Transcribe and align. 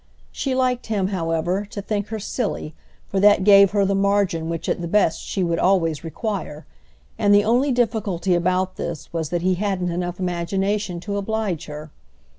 She 0.31 0.55
liked 0.55 0.87
him, 0.87 1.09
however, 1.09 1.63
to 1.65 1.79
think 1.79 2.07
her 2.07 2.17
silly, 2.17 2.73
for 3.07 3.19
that 3.19 3.43
gave 3.43 3.69
her 3.69 3.85
the 3.85 3.93
margin 3.93 4.49
which 4.49 4.67
at 4.67 4.81
the 4.81 4.87
best 4.87 5.21
she 5.21 5.43
would 5.43 5.59
always 5.59 6.03
require; 6.03 6.65
and 7.19 7.35
the 7.35 7.43
only 7.43 7.71
difficulty 7.71 8.33
about 8.33 8.77
this 8.77 9.13
was 9.13 9.29
that 9.29 9.43
he 9.43 9.53
hadn't 9.61 9.91
enough 9.91 10.19
imagination 10.19 10.99
to 11.01 11.17
oblige 11.17 11.67
her. 11.67 11.91